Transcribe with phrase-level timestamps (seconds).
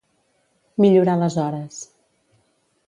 [0.85, 1.81] Millorar les hores.